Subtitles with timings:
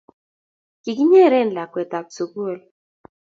[0.83, 2.57] Kikinyeren lakwet ab sukul